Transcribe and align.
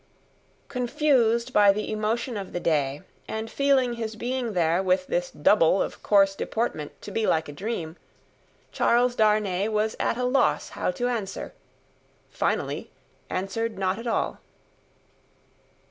Confused 0.67 1.53
by 1.53 1.71
the 1.71 1.91
emotion 1.91 2.35
of 2.35 2.53
the 2.53 2.59
day, 2.59 3.03
and 3.27 3.51
feeling 3.51 3.93
his 3.93 4.15
being 4.15 4.53
there 4.53 4.81
with 4.81 5.05
this 5.05 5.29
Double 5.29 5.79
of 5.79 6.01
coarse 6.01 6.33
deportment, 6.35 6.99
to 7.03 7.11
be 7.11 7.27
like 7.27 7.47
a 7.47 7.51
dream, 7.53 7.97
Charles 8.71 9.13
Darnay 9.13 9.67
was 9.67 9.95
at 9.99 10.17
a 10.17 10.23
loss 10.23 10.69
how 10.69 10.89
to 10.89 11.07
answer; 11.07 11.53
finally, 12.31 12.89
answered 13.29 13.77
not 13.77 13.99
at 13.99 14.07
all. 14.07 14.39